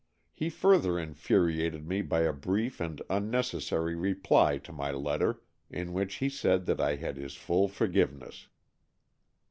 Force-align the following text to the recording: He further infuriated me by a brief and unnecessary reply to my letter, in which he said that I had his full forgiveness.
He 0.33 0.49
further 0.49 0.97
infuriated 0.97 1.87
me 1.87 2.01
by 2.01 2.21
a 2.21 2.33
brief 2.33 2.79
and 2.79 2.99
unnecessary 3.07 3.95
reply 3.95 4.57
to 4.57 4.73
my 4.73 4.89
letter, 4.89 5.43
in 5.69 5.93
which 5.93 6.15
he 6.15 6.27
said 6.27 6.65
that 6.65 6.81
I 6.81 6.95
had 6.95 7.17
his 7.17 7.35
full 7.35 7.67
forgiveness. 7.67 8.47